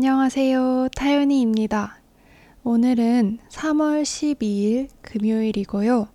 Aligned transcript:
안녕하세요. 0.00 0.88
타윤이입니다. 0.94 2.02
오늘은 2.64 3.38
3월 3.48 4.02
12일 4.02 4.88
금요일이고요. 5.00 6.08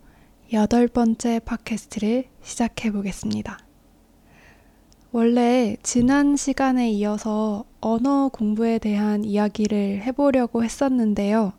여덟 0.54 0.88
번째 0.88 1.40
팟캐스트를 1.40 2.26
시작해 2.44 2.92
보겠습니다. 2.92 3.58
원래 5.12 5.78
지난 5.82 6.36
시간에 6.36 6.92
이어서 6.92 7.66
언어 7.82 8.30
공부에 8.32 8.78
대한 8.78 9.26
이야기를 9.26 10.04
해보려고 10.04 10.64
했었는데요. 10.64 11.54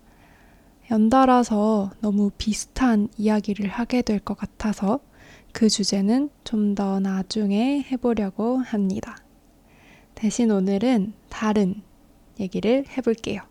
연달아서 0.93 1.91
너무 2.03 2.31
비슷한 2.39 3.09
이야기를 3.19 3.69
하게 3.69 4.01
될 4.03 4.21
것 4.21 4.39
같아서 4.39 5.01
그 5.51 5.69
주제는 5.69 6.31
좀 6.45 6.77
더 6.77 7.01
나중에 7.01 7.83
해보려고 7.91 8.59
합니다. 8.59 9.17
대신 10.15 10.53
오늘은 10.53 11.15
다른 11.29 11.83
얘기를 12.41 12.85
해볼게요. 12.97 13.43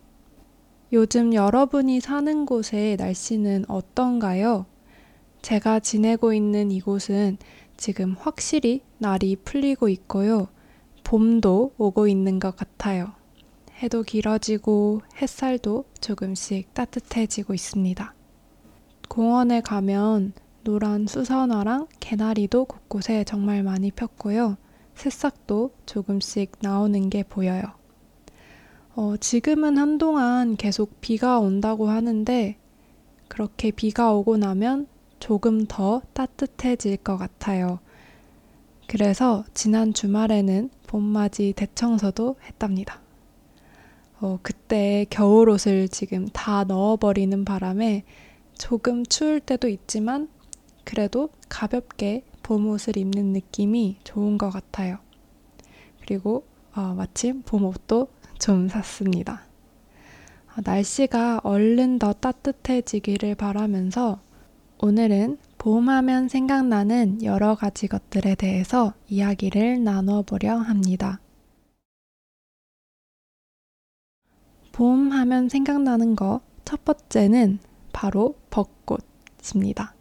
요즘 0.94 1.34
여러분이 1.34 2.02
사는 2.02 2.45
곳의 2.45 2.98
날씨는 2.98 3.66
어떤가요? 3.67 4.66
제가 5.41 5.80
지내고 5.80 6.34
있는 6.34 6.70
이곳은 6.70 7.38
지금 7.77 8.16
확실히 8.20 8.81
날이 8.98 9.35
풀리고 9.35 9.90
있고요. 9.90 10.48
봄도 11.04 11.73
오고 11.77 12.07
있는 12.07 12.40
것 12.40 12.55
같아요. 12.55 13.13
해도 13.81 14.04
길어지고 14.04 15.02
햇살도 15.20 15.85
조금씩 15.99 16.73
따뜻해지고 16.73 17.54
있습니다. 17.54 18.13
공원에 19.09 19.62
가면 19.62 20.34
노란 20.63 21.07
수선화랑 21.07 21.88
개나리도 21.99 22.66
곳곳에 22.66 23.23
정말 23.23 23.63
많이 23.63 23.90
폈고요. 23.91 24.57
새싹도 24.93 25.71
조금씩 25.88 26.52
나오는 26.62 27.09
게 27.09 27.23
보여요. 27.23 27.80
어, 28.94 29.16
지금은 29.16 29.77
한동안 29.77 30.58
계속 30.58 30.99
비가 30.99 31.40
온다고 31.40 31.90
하는데 31.90 32.57
그렇게 33.29 33.71
비가 33.71 34.12
오고 34.12 34.35
나면 34.35 34.88
조금 35.20 35.65
더 35.65 36.02
따뜻해질 36.12 36.98
것 36.98 37.15
같아요. 37.15 37.80
그래서 38.88 39.46
지난 39.54 39.93
주말에는 39.93 40.70
봄맞이 40.88 41.54
대청소도 41.55 42.35
했답니다. 42.43 42.99
어, 44.20 44.40
그때 44.41 45.05
겨울옷을 45.10 45.87
지금 45.87 46.27
다 46.27 46.65
넣어버리는 46.65 47.46
바람에 47.46 48.04
조금 48.58 49.05
추울 49.05 49.40
때도 49.40 49.70
있지만 49.70 50.27
그래도 50.84 51.30
가볍게 51.48 52.26
봄옷을 52.43 52.98
입는 52.98 53.27
느낌이 53.32 53.99
좋은 54.04 54.37
것 54.37 54.49
같아요. 54.49 54.98
그리고 56.02 56.43
어, 56.76 56.93
마침 56.93 57.41
봄옷도 57.43 58.10
좀 58.41 58.67
샀습니다. 58.67 59.43
어, 60.49 60.61
날씨가 60.65 61.41
얼른 61.43 61.99
더 61.99 62.11
따뜻해지기를 62.11 63.35
바라면서 63.35 64.19
오늘은 64.79 65.38
봄하면 65.59 66.28
생각나는 66.28 67.23
여러 67.23 67.53
가지 67.53 67.88
것들에 67.88 68.34
대해서 68.34 68.95
이야기를 69.07 69.84
나눠보려 69.84 70.57
합니다. 70.57 71.19
봄하면 74.72 75.47
생각나는 75.47 76.16
거첫 76.16 76.84
번째는 76.84 77.59
바로 77.94 78.34
벚꽃입니다. 78.50 79.94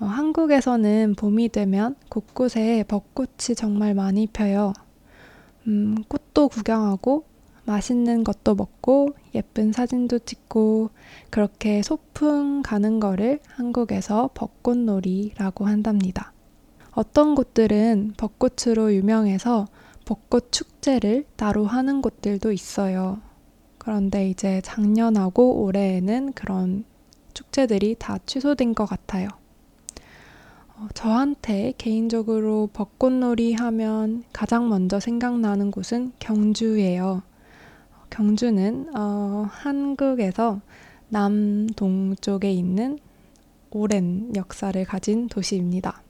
어, 0.00 0.04
한국에서는 0.04 1.14
봄이 1.16 1.50
되면 1.50 1.94
곳곳에 2.08 2.84
벚꽃이 2.88 3.54
정말 3.56 3.94
많이 3.94 4.26
펴요. 4.26 4.72
음, 5.68 5.94
꽃도 6.08 6.48
구경하고 6.48 7.30
맛있는 7.64 8.24
것도 8.24 8.54
먹고 8.54 9.14
예쁜 9.34 9.72
사진도 9.72 10.18
찍고 10.18 10.90
그렇게 11.30 11.82
소풍 11.82 12.62
가는 12.62 13.00
거를 13.00 13.40
한국에서 13.48 14.30
벚꽃놀이라고 14.34 15.66
한답니다. 15.66 16.32
어떤 16.92 17.34
곳들은 17.34 18.14
벚꽃으로 18.16 18.94
유명해서 18.94 19.66
벚꽃 20.04 20.52
축제를 20.52 21.24
따로 21.36 21.64
하는 21.64 22.02
곳들도 22.02 22.52
있어요. 22.52 23.20
그런데 23.78 24.28
이제 24.28 24.60
작년하고 24.62 25.62
올해에는 25.62 26.32
그런 26.32 26.84
축제들이 27.34 27.96
다 27.98 28.18
취소된 28.26 28.74
것 28.74 28.84
같아요. 28.84 29.28
어, 30.76 30.88
저한테 30.94 31.72
개인적으로 31.78 32.68
벚꽃놀이 32.72 33.54
하면 33.54 34.24
가장 34.32 34.68
먼저 34.68 35.00
생각나는 35.00 35.70
곳은 35.70 36.12
경주예요. 36.18 37.22
경주는 38.12 38.90
어, 38.94 39.46
한국에서 39.50 40.60
남동쪽에 41.08 42.52
있는 42.52 42.98
오랜 43.70 44.36
역사를 44.36 44.84
가진 44.84 45.28
도시입니다. 45.28 46.02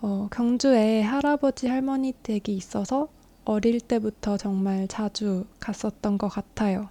어, 0.00 0.28
경주에 0.32 1.02
할아버지 1.02 1.68
할머니 1.68 2.12
댁이 2.22 2.56
있어서 2.56 3.08
어릴 3.44 3.80
때부터 3.80 4.38
정말 4.38 4.88
자주 4.88 5.44
갔었던 5.60 6.16
것 6.16 6.28
같아요. 6.28 6.88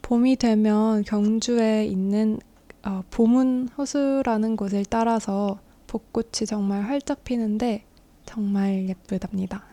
봄이 0.00 0.36
되면 0.36 1.04
경주에 1.04 1.84
있는 1.84 2.38
어, 2.82 3.02
봄은 3.10 3.68
호수라는 3.76 4.56
곳을 4.56 4.86
따라서 4.88 5.58
벚꽃이 5.86 6.46
정말 6.46 6.84
활짝 6.84 7.24
피는데 7.24 7.84
정말 8.24 8.88
예쁘답니다. 8.88 9.64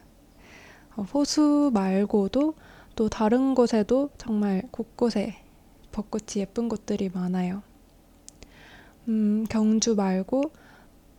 어, 0.98 1.04
호수 1.04 1.72
말고도 1.74 2.54
또 2.98 3.10
다른 3.10 3.54
곳에도 3.54 4.10
정말 4.18 4.64
곳곳에 4.72 5.36
벚꽃이 5.92 6.38
예쁜 6.38 6.68
곳들이 6.68 7.12
많아요. 7.14 7.62
음, 9.08 9.46
경주 9.50 9.94
말고 9.94 10.52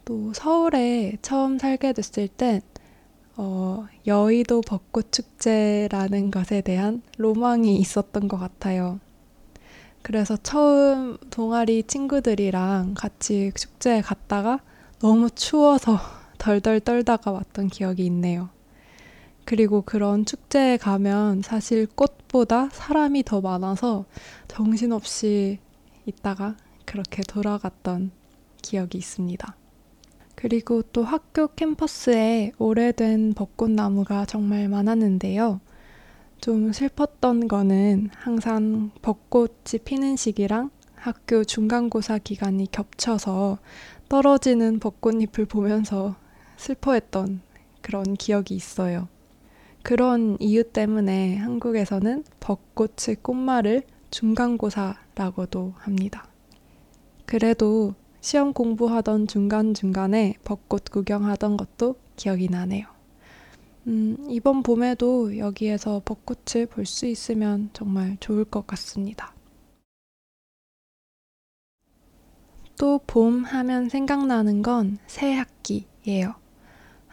또 0.05 0.33
서울에 0.35 1.17
처음 1.23 1.57
살게 1.57 1.93
됐을 1.93 2.27
땐 2.27 2.63
어, 3.37 3.87
여의도 4.09 4.63
벚꽃 4.63 5.13
축제라는 5.13 6.33
것에 6.33 6.63
대한 6.63 7.01
로망이 7.17 7.77
있었던 7.77 8.27
것 8.27 8.39
같아요. 8.39 8.99
그래서 10.03 10.37
처음 10.37 11.17
동아리 11.31 11.85
친구들이랑 11.85 12.95
같이 12.95 13.53
축제에 13.55 14.01
갔다가 14.01 14.59
너무 14.99 15.31
추워서 15.31 15.97
덜덜 16.39 16.81
떨다가 16.81 17.31
왔던 17.31 17.69
기억이 17.69 18.05
있네요. 18.07 18.49
그리고 19.49 19.81
그런 19.81 20.27
축제에 20.27 20.77
가면 20.77 21.41
사실 21.41 21.87
꽃보다 21.87 22.69
사람이 22.71 23.23
더 23.23 23.41
많아서 23.41 24.05
정신없이 24.47 25.59
있다가 26.05 26.55
그렇게 26.85 27.23
돌아갔던 27.23 28.11
기억이 28.61 28.99
있습니다. 28.99 29.57
그리고 30.35 30.83
또 30.83 31.03
학교 31.03 31.47
캠퍼스에 31.47 32.53
오래된 32.59 33.33
벚꽃나무가 33.33 34.27
정말 34.27 34.69
많았는데요. 34.69 35.63
좀 36.43 36.71
슬펐던 36.71 37.49
거는 37.49 38.11
항상 38.13 38.91
벚꽃이 39.01 39.79
피는 39.83 40.17
시기랑 40.17 40.69
학교 40.95 41.43
중간고사 41.43 42.19
기간이 42.19 42.71
겹쳐서 42.71 43.57
떨어지는 44.11 44.79
벚꽃잎을 44.79 45.47
보면서 45.47 46.17
슬퍼했던 46.59 47.41
그런 47.81 48.13
기억이 48.13 48.55
있어요. 48.55 49.09
그런 49.89 50.37
이유 50.39 50.65
때문에 50.65 51.37
한국에서는 51.37 52.23
벚꽃의 52.41 53.17
꽃말을 53.23 53.85
중간고사라고도 54.11 55.73
합니다. 55.79 56.29
그래도 57.25 57.95
시험 58.21 58.53
공부하던 58.53 59.27
중간중간에 59.29 60.35
벚꽃 60.45 60.91
구경하던 60.91 61.57
것도 61.57 61.97
기억이 62.17 62.49
나네요. 62.51 62.87
음, 63.87 64.19
이번 64.29 64.63
봄에도 64.63 65.39
여기에서 65.39 66.03
벚꽃을 66.05 66.67
볼 66.67 66.85
수 66.85 67.07
있으면 67.07 67.71
정말 67.73 68.19
좋을 68.21 68.45
것 68.45 68.67
같습니다. 68.67 69.33
또 72.77 73.01
봄 73.07 73.43
하면 73.45 73.89
생각나는 73.89 74.61
건 74.61 74.99
새 75.07 75.33
학기예요. 75.33 76.35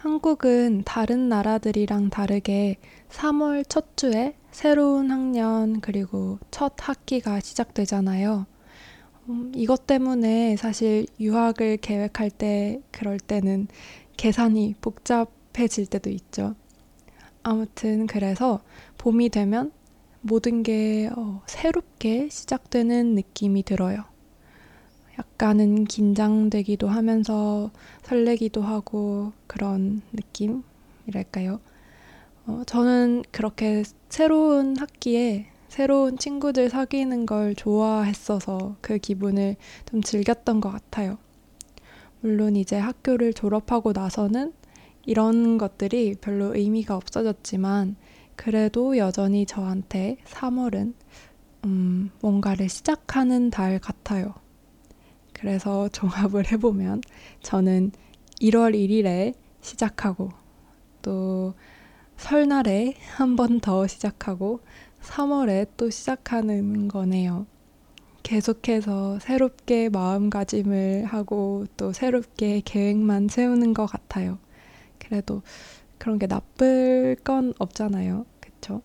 한국은 0.06 0.84
다른 0.86 1.30
나라들이랑 1.30 2.12
다르게 2.12 2.78
3월 3.10 3.68
첫 3.68 3.98
주에 3.98 4.36
새로운 4.52 5.10
학년 5.10 5.82
그리고 5.82 6.38
첫 6.52 6.74
학기가 6.78 7.40
시작되잖아요. 7.40 8.46
음, 9.30 9.52
이것 9.56 9.88
때문에 9.88 10.58
사실 10.58 11.08
유학을 11.20 11.78
계획할 11.78 12.30
때 12.30 12.84
그럴 12.92 13.18
때는 13.18 13.68
계산이 14.16 14.76
복잡해질 14.80 15.88
때도 15.88 16.12
있죠. 16.12 16.54
아무튼 17.42 18.06
그래서 18.06 18.62
봄이 19.00 19.30
되면 19.30 19.72
모든 20.22 20.62
게 20.62 21.10
어, 21.18 21.42
새롭게 21.48 22.30
시작되는 22.30 23.16
느낌이 23.16 23.64
들어요. 23.64 24.04
약간은 25.18 25.86
긴장되기도 25.86 26.88
하면서 26.88 27.72
설레기도 28.04 28.62
하고 28.62 29.32
그런 29.48 30.02
느낌이랄까요. 30.14 31.60
어, 32.48 32.62
저는 32.66 33.24
그렇게 33.32 33.84
새로운 34.10 34.78
학기에 34.78 35.48
새로운 35.68 36.18
친구들 36.18 36.70
사귀는 36.70 37.26
걸 37.26 37.56
좋아했어서 37.56 38.78
그 38.82 38.98
기분을 38.98 39.56
좀 39.90 40.02
즐겼던 40.02 40.62
것 40.62 40.70
같아요. 40.72 41.18
물론 42.22 42.56
이제 42.56 42.78
학교를 42.78 43.34
졸업하고 43.34 43.92
나서는 43.94 44.54
이런 45.06 45.58
것들이 45.58 46.16
별로 46.22 46.56
의미가 46.56 46.96
없어졌지만 46.96 47.96
그래도 48.36 48.98
여전히 48.98 49.46
저한테 49.46 50.18
3월은 50.26 50.94
음, 51.66 52.12
뭔가를 52.22 52.70
시작하는 52.70 53.50
달 53.50 53.80
같아요. 53.80 54.34
그래서 55.46 55.88
종합을 55.90 56.52
해보면 56.52 57.02
저는 57.44 57.92
1월 58.42 58.74
1일에 58.74 59.36
시작하고 59.62 60.32
또 61.04 61.54
설날에 62.18 62.96
한 63.16 63.36
번 63.36 63.60
더 63.60 63.86
시작하고 63.86 64.62
3월에 65.04 65.68
또 65.78 65.92
시작하는 65.92 66.88
거네요. 66.88 67.46
계속해서 68.24 69.20
새롭게 69.20 69.90
마음가짐을 69.90 71.06
하고 71.06 71.68
또 71.78 71.94
새롭게 71.94 72.64
계획만 72.66 73.28
세우는 73.28 73.76
것 73.76 73.86
같아요. 73.86 74.40
그래도 74.98 75.44
그런 76.00 76.18
게 76.18 76.26
나쁠 76.26 77.18
건 77.24 77.54
없잖아요. 77.60 78.26
그쵸? 78.40 78.82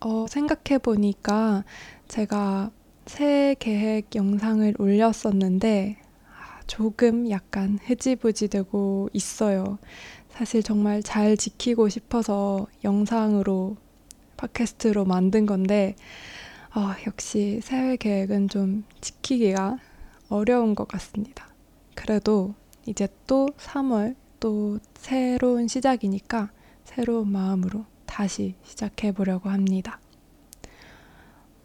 어, 0.00 0.26
생각해 0.28 0.78
보니까 0.82 1.62
제가 2.08 2.72
새 3.06 3.54
계획 3.58 4.14
영상을 4.14 4.74
올렸었는데 4.78 5.98
아, 6.26 6.60
조금 6.66 7.30
약간 7.30 7.78
흐지부지 7.84 8.48
되고 8.48 9.08
있어요. 9.12 9.78
사실 10.30 10.62
정말 10.62 11.02
잘 11.02 11.36
지키고 11.36 11.88
싶어서 11.88 12.66
영상으로 12.82 13.76
팟캐스트로 14.36 15.04
만든 15.04 15.46
건데 15.46 15.96
어, 16.74 16.92
역시 17.06 17.60
새해 17.62 17.96
계획은 17.96 18.48
좀 18.48 18.84
지키기가 19.00 19.78
어려운 20.28 20.74
것 20.74 20.88
같습니다. 20.88 21.46
그래도 21.94 22.54
이제 22.86 23.06
또 23.26 23.48
3월 23.58 24.16
또 24.40 24.78
새로운 24.94 25.68
시작이니까 25.68 26.50
새로운 26.84 27.30
마음으로 27.30 27.84
다시 28.06 28.54
시작해 28.64 29.12
보려고 29.12 29.50
합니다. 29.50 30.00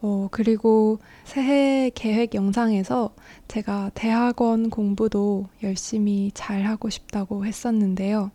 어, 0.01 0.29
그리고 0.31 0.99
새해 1.25 1.89
계획 1.89 2.33
영상에서 2.33 3.13
제가 3.49 3.91
대학원 3.93 4.69
공부도 4.69 5.49
열심히 5.61 6.31
잘 6.33 6.63
하고 6.65 6.89
싶다고 6.89 7.45
했었는데요. 7.45 8.31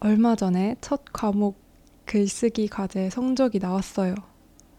얼마 0.00 0.34
전에 0.34 0.76
첫 0.80 1.02
과목 1.12 1.58
글쓰기 2.06 2.68
과제 2.68 3.10
성적이 3.10 3.58
나왔어요. 3.58 4.14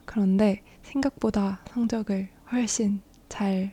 그런데 0.05 0.61
생각보다 0.81 1.61
성적을 1.69 2.29
훨씬 2.51 3.01
잘 3.29 3.71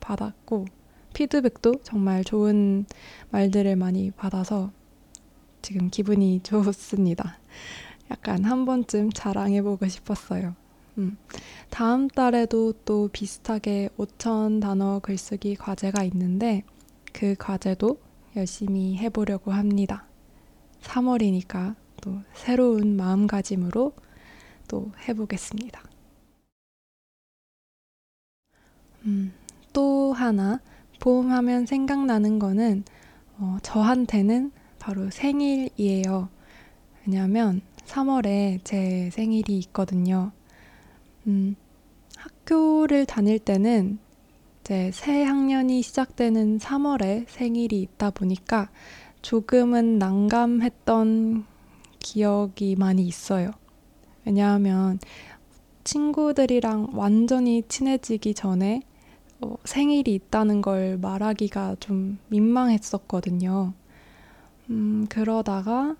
받았고, 0.00 0.66
피드백도 1.14 1.76
정말 1.84 2.24
좋은 2.24 2.84
말들을 3.30 3.76
많이 3.76 4.10
받아서 4.10 4.72
지금 5.62 5.88
기분이 5.88 6.40
좋습니다. 6.42 7.38
약간 8.10 8.44
한 8.44 8.64
번쯤 8.66 9.10
자랑해보고 9.12 9.88
싶었어요. 9.88 10.54
음. 10.98 11.16
다음 11.70 12.08
달에도 12.08 12.72
또 12.84 13.08
비슷하게 13.12 13.90
5천 13.98 14.60
단어 14.60 15.00
글쓰기 15.00 15.56
과제가 15.56 16.04
있는데 16.04 16.62
그 17.12 17.34
과제도 17.38 17.98
열심히 18.36 18.96
해보려고 18.96 19.52
합니다. 19.52 20.06
3월이니까 20.82 21.74
또 22.00 22.20
새로운 22.34 22.96
마음가짐으로 22.96 23.92
또 24.68 24.92
해보겠습니다. 25.08 25.82
음, 29.06 29.32
또 29.72 30.12
하나 30.12 30.60
봄하면 31.00 31.66
생각나는 31.66 32.38
거는 32.38 32.84
어, 33.38 33.58
저한테는 33.62 34.52
바로 34.78 35.10
생일이에요. 35.10 36.28
왜냐하면 37.06 37.60
3월에 37.86 38.60
제 38.64 39.10
생일이 39.12 39.58
있거든요. 39.58 40.32
음, 41.26 41.56
학교를 42.16 43.06
다닐 43.06 43.38
때는 43.38 43.98
이제 44.60 44.90
새 44.92 45.22
학년이 45.22 45.82
시작되는 45.82 46.58
3월에 46.58 47.26
생일이 47.28 47.82
있다 47.82 48.10
보니까 48.10 48.70
조금은 49.22 49.98
난감했던 49.98 51.44
기억이 51.98 52.76
많이 52.76 53.02
있어요. 53.06 53.50
왜냐하면 54.24 54.98
친구들이랑 55.84 56.88
완전히 56.92 57.62
친해지기 57.68 58.34
전에 58.34 58.82
어, 59.40 59.56
생일이 59.64 60.14
있다는 60.14 60.62
걸 60.62 60.98
말하기가 60.98 61.76
좀 61.80 62.18
민망했었거든요. 62.28 63.74
음, 64.70 65.06
그러다가 65.08 65.96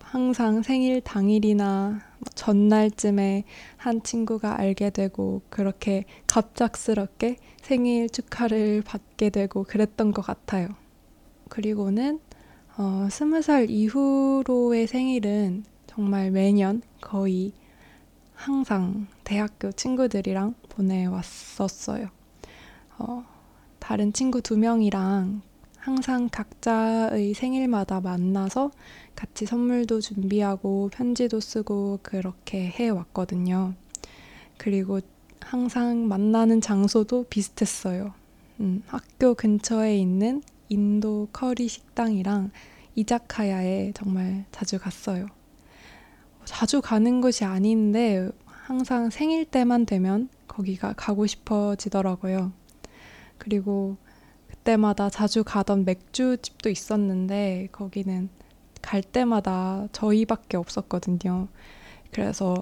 항상 0.00 0.62
생일 0.62 1.00
당일이나 1.00 2.00
전날쯤에 2.34 3.44
한 3.76 4.02
친구가 4.02 4.58
알게 4.58 4.90
되고 4.90 5.42
그렇게 5.50 6.04
갑작스럽게 6.26 7.36
생일 7.62 8.08
축하를 8.08 8.82
받게 8.82 9.30
되고 9.30 9.64
그랬던 9.64 10.12
것 10.12 10.22
같아요. 10.22 10.68
그리고는 11.48 12.20
어, 12.78 13.08
스무 13.10 13.42
살 13.42 13.68
이후로의 13.68 14.86
생일은 14.86 15.64
정말 15.86 16.30
매년 16.30 16.82
거의 17.00 17.52
항상 18.34 19.06
대학교 19.24 19.70
친구들이랑 19.70 20.54
보내왔었어요. 20.70 22.08
어, 22.98 23.24
다른 23.78 24.12
친구 24.12 24.40
두 24.40 24.56
명이랑 24.56 25.42
항상 25.82 26.28
각자의 26.30 27.34
생일마다 27.34 28.00
만나서 28.00 28.70
같이 29.16 29.46
선물도 29.46 30.00
준비하고 30.00 30.90
편지도 30.92 31.40
쓰고 31.40 31.98
그렇게 32.04 32.68
해왔거든요. 32.68 33.74
그리고 34.58 35.00
항상 35.40 36.06
만나는 36.06 36.60
장소도 36.60 37.24
비슷했어요. 37.24 38.14
음, 38.60 38.84
학교 38.86 39.34
근처에 39.34 39.98
있는 39.98 40.44
인도 40.68 41.26
커리 41.32 41.66
식당이랑 41.66 42.52
이자카야에 42.94 43.90
정말 43.96 44.44
자주 44.52 44.78
갔어요. 44.78 45.26
자주 46.44 46.80
가는 46.80 47.20
곳이 47.20 47.44
아닌데 47.44 48.30
항상 48.46 49.10
생일 49.10 49.44
때만 49.46 49.86
되면 49.86 50.28
거기가 50.46 50.92
가고 50.92 51.26
싶어지더라고요. 51.26 52.52
그리고 53.36 53.96
그 54.04 54.11
때마다 54.64 55.10
자주 55.10 55.44
가던 55.44 55.84
맥주집도 55.84 56.70
있었는데 56.70 57.68
거기는 57.72 58.28
갈 58.80 59.02
때마다 59.02 59.86
저희밖에 59.92 60.56
없었거든요. 60.56 61.48
그래서 62.10 62.54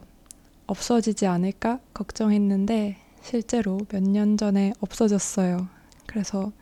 없어지지 0.67 1.27
않을까 1.27 1.81
걱정했는데 1.95 2.97
실제로 3.23 3.79
몇 3.91 4.03
년 4.03 4.37
전에 4.37 4.73
없어졌어요. 4.81 5.69
그래서 6.07 6.53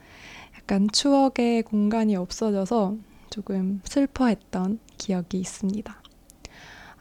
약간 0.57 0.89
추억의 0.93 1.63
공간이 1.63 2.17
없어져서 2.17 2.97
조금 3.31 3.81
슬퍼했던 3.85 4.79
기억이 4.97 5.39
있습니다. 5.39 6.03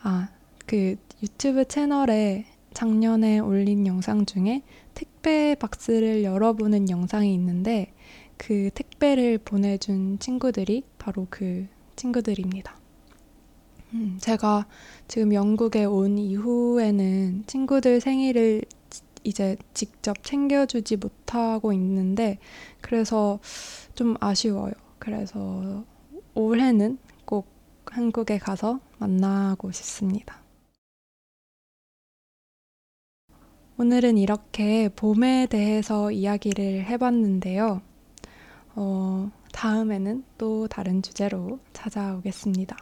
아, 0.04 0.30
그 0.66 0.96
유튜브 1.24 1.66
채널에 1.66 2.46
작년에 2.74 3.40
올린 3.40 3.88
영상 3.88 4.26
중에 4.26 4.62
택배 4.94 5.56
박스를 5.56 6.24
열어보는 6.24 6.90
영상이 6.90 7.34
있는데 7.34 7.94
그 8.38 8.70
택배를 8.74 9.38
보내준 9.40 10.20
친구들이 10.20 10.84
바로 10.98 11.28
그 11.30 11.68
친구들입니다. 11.96 12.78
음, 13.94 14.18
제가 14.20 14.68
지금 15.08 15.34
영국에 15.34 15.86
온 15.86 16.18
이후에는 16.18 17.44
친구들 17.48 18.02
생일을 18.02 18.64
이제 19.24 19.58
직접 19.74 20.24
챙겨주지 20.24 20.98
못하고 20.98 21.74
있는데, 21.74 22.38
그래서 22.82 23.40
좀 23.96 24.16
아쉬워요. 24.20 24.74
그래서 25.00 25.84
올해는 26.34 26.98
꼭 27.26 27.48
한국에 27.86 28.38
가서 28.38 28.80
만나고 29.00 29.72
싶습니다. 29.72 30.42
오늘은 33.80 34.18
이렇게 34.18 34.90
봄에 34.90 35.48
대해서 35.48 36.12
이야기를 36.12 36.86
해봤는데요. 36.86 37.82
어, 38.80 39.32
다음에는 39.54 40.24
또 40.38 40.68
다른 40.68 41.02
주제로 41.02 41.60
찾아오겠습니다. 41.74 42.78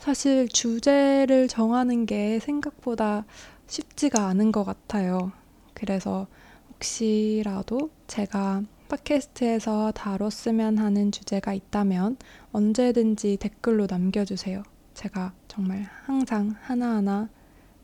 사실 0.00 0.48
주제를 0.48 1.46
정하는 1.46 2.06
게 2.06 2.40
생각보다 2.40 3.24
쉽지가 3.68 4.26
않은 4.26 4.50
것 4.50 4.64
같아요. 4.64 5.30
그래서 5.74 6.26
혹시라도 6.70 7.90
제가 8.08 8.64
팟캐스트에서 8.88 9.92
다뤘으면 9.92 10.78
하는 10.78 11.12
주제가 11.12 11.54
있다면 11.54 12.16
언제든지 12.50 13.36
댓글로 13.36 13.86
남겨주세요. 13.88 14.64
제가 14.94 15.34
정말 15.46 15.88
항상 16.04 16.56
하나하나 16.62 17.28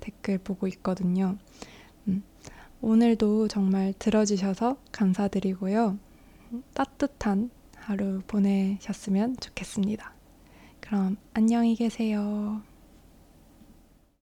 댓글 0.01 0.39
보고 0.39 0.67
있거든요. 0.67 1.37
음, 2.09 2.25
오늘도 2.81 3.47
정말 3.47 3.95
들어주셔서 3.97 4.77
감사드리고요. 4.91 5.99
따뜻한 6.75 7.51
하루 7.77 8.21
보내셨으면 8.27 9.37
좋겠습니다. 9.41 10.13
그럼 10.81 11.17
안녕히 11.35 11.75
계세요. 11.75 12.63